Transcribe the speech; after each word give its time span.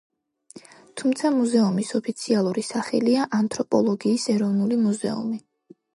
თუმცა 1.01 1.31
მუზეუმის 1.35 1.91
ოფიციალური 2.01 2.63
სახელია: 2.71 3.27
ანთროპოლოგიის 3.41 4.29
ეროვნული 4.37 4.81
მუზეუმი. 4.87 5.39